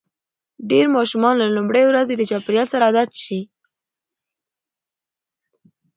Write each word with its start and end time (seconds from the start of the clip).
ډېری 0.69 0.89
ماشومان 0.97 1.35
له 1.41 1.47
لومړۍ 1.55 1.83
ورځې 1.87 2.13
د 2.17 2.21
چاپېریال 2.29 2.67
سره 2.73 2.83
عادت 2.87 3.09
شي. 3.23 3.39